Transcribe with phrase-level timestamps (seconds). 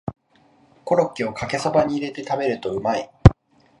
[0.83, 3.07] コロッケをかけそばに入れて食べるとうまい